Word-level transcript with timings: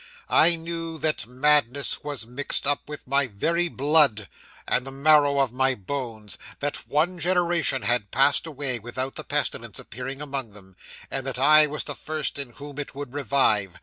I 0.29 0.55
knew 0.55 0.97
that 0.97 1.27
madness 1.27 2.03
was 2.03 2.25
mixed 2.25 2.65
up 2.65 2.89
with 2.89 3.05
my 3.05 3.27
very 3.27 3.67
blood, 3.69 4.27
and 4.67 4.83
the 4.83 4.89
marrow 4.91 5.37
of 5.39 5.53
my 5.53 5.75
bones! 5.75 6.39
that 6.59 6.87
one 6.89 7.19
generation 7.19 7.83
had 7.83 8.09
passed 8.09 8.47
away 8.47 8.79
without 8.79 9.13
the 9.13 9.23
pestilence 9.23 9.77
appearing 9.77 10.19
among 10.19 10.53
them, 10.53 10.75
and 11.11 11.23
that 11.27 11.37
I 11.37 11.67
was 11.67 11.83
the 11.83 11.93
first 11.93 12.39
in 12.39 12.49
whom 12.53 12.79
it 12.79 12.95
would 12.95 13.13
revive. 13.13 13.79